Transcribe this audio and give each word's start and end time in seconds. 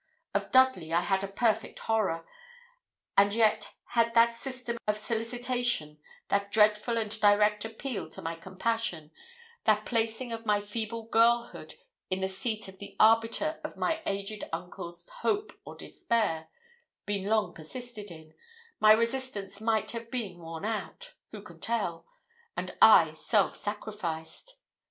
Of 0.33 0.51
Dudley 0.51 0.91
I 0.91 1.01
had 1.01 1.23
a 1.23 1.27
perfect 1.27 1.77
horror; 1.77 2.25
and 3.15 3.35
yet 3.35 3.75
had 3.89 4.15
that 4.15 4.33
system 4.33 4.79
of 4.87 4.97
solicitation, 4.97 5.99
that 6.29 6.51
dreadful 6.51 6.97
and 6.97 7.21
direct 7.21 7.65
appeal 7.65 8.09
to 8.09 8.21
my 8.23 8.33
compassion, 8.33 9.11
that 9.65 9.85
placing 9.85 10.31
of 10.33 10.43
my 10.43 10.59
feeble 10.59 11.03
girlhood 11.03 11.75
in 12.09 12.21
the 12.21 12.27
seat 12.27 12.67
of 12.67 12.79
the 12.79 12.95
arbiter 12.99 13.61
of 13.63 13.77
my 13.77 14.01
aged 14.07 14.43
uncle's 14.51 15.07
hope 15.21 15.53
or 15.65 15.75
despair, 15.75 16.47
been 17.05 17.25
long 17.25 17.53
persisted 17.53 18.09
in, 18.09 18.33
my 18.79 18.93
resistance 18.93 19.61
might 19.61 19.91
have 19.91 20.09
been 20.09 20.39
worn 20.39 20.65
out 20.65 21.13
who 21.29 21.43
can 21.43 21.59
tell? 21.59 22.07
and 22.57 22.75
I 22.81 23.13
self 23.13 23.55
sacrificed! 23.55 24.61